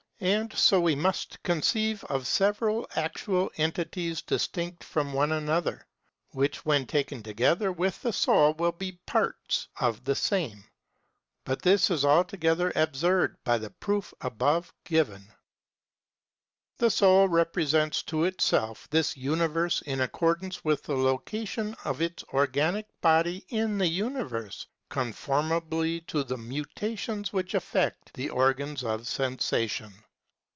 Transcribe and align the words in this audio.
* 0.21 0.23
And 0.31 0.53
so 0.55 0.79
we 0.79 0.93
must 0.93 1.41
conceive 1.41 2.03
of 2.03 2.27
several 2.27 2.87
actual 2.95 3.49
entities 3.57 4.21
distinct 4.21 4.83
from 4.83 5.13
one 5.13 5.31
another(§ 5.31 5.87
142, 6.35 6.35
183, 6.35 6.35
OntoL), 6.37 6.37
which 6.37 6.63
when 6.63 6.85
taken 6.85 7.23
together 7.23 7.71
with 7.71 7.99
the 8.03 8.13
soul 8.13 8.53
will 8.53 8.71
be 8.71 8.91
the 8.91 8.97
parts 9.07 9.67
of 9.79 10.03
the 10.03 10.13
same 10.13 10.49
(§341, 10.61 10.61
OntoL). 10.61 10.63
But 11.45 11.61
this 11.63 11.89
is 11.89 12.05
altogether 12.05 12.71
absurd 12.75 13.37
by 13.43 13.57
the 13.57 13.71
proof 13.71 14.13
above 14.21 14.71
given.§ 14.83 15.21
62. 15.25 15.35
The 16.77 16.91
soul 16.91 17.27
re 17.27 17.43
presents 17.45 18.03
to 18.03 18.25
itself 18.25 18.87
this 18.91 19.17
universe 19.17 19.81
in 19.81 19.99
accordance 20.01 20.63
with 20.63 20.83
the 20.83 20.97
location 20.97 21.75
of 21.83 21.99
its 21.99 22.23
organic 22.25 22.85
body 23.01 23.43
in 23.49 23.79
the 23.79 23.87
universe, 23.87 24.67
conformably 24.87 26.01
to 26.01 26.23
the 26.23 26.37
mutations 26.37 27.33
which 27.33 27.55
affect 27.55 28.13
the 28.13 28.29
organs 28.29 28.83
of 28.83 29.07
sensation. 29.07 29.91